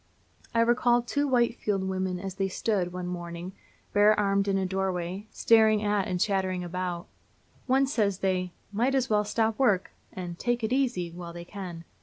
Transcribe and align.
I 0.55 0.61
recall 0.61 1.03
two 1.03 1.27
Whitefield 1.27 1.83
women 1.83 2.19
as 2.19 2.33
they 2.33 2.47
stood, 2.47 2.91
one 2.91 3.05
morning, 3.05 3.53
bare 3.93 4.19
armed 4.19 4.47
in 4.47 4.57
a 4.57 4.65
doorway, 4.65 5.27
staring 5.29 5.83
at 5.83 6.07
and 6.07 6.19
chattering 6.19 6.63
about 6.63 7.01
it. 7.01 7.05
One 7.71 7.85
says 7.85 8.17
they 8.17 8.51
"might 8.71 8.95
as 8.95 9.11
well 9.11 9.23
stop 9.23 9.59
work" 9.59 9.91
and 10.11 10.39
"take 10.39 10.63
it 10.63 10.73
easy" 10.73 11.11
while 11.11 11.33
they 11.33 11.45
can. 11.45 11.83